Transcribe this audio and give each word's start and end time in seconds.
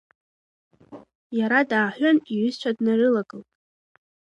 Иара 1.37 1.59
дааҳәын, 1.69 2.17
иҩызцәа 2.33 2.71
днарылагылт. 2.77 3.47